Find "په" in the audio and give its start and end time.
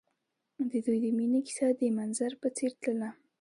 2.41-2.47